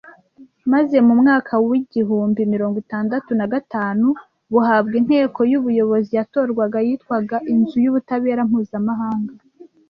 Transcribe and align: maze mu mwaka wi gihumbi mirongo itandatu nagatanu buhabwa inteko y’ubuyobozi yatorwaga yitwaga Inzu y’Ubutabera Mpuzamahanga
maze 0.71 0.97
mu 1.07 1.13
mwaka 1.21 1.53
wi 1.67 1.77
gihumbi 1.93 2.41
mirongo 2.53 2.75
itandatu 2.85 3.29
nagatanu 3.39 4.05
buhabwa 4.51 4.93
inteko 5.01 5.39
y’ubuyobozi 5.51 6.11
yatorwaga 6.19 6.77
yitwaga 6.87 7.37
Inzu 7.53 7.77
y’Ubutabera 7.85 8.41
Mpuzamahanga 8.49 9.33